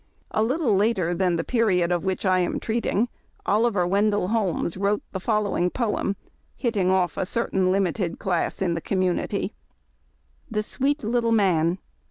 [0.31, 3.07] A little later than the period of winch I am treating,
[3.45, 6.15] Oliver Wendell Holmes wrote the following poem,
[6.55, 9.53] hitting off a certain limited class in the community:—
[10.49, 11.77] THE JSWEET LITTLE MAX.